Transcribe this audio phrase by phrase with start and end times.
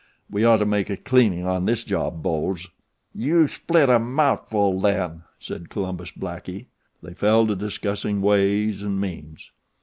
[0.31, 2.65] We ought to make a cleaning on this job, boes."
[3.13, 6.65] "You spit a mout'ful then," said Columbus Blackie.
[7.03, 9.51] They fell to discussing way and means.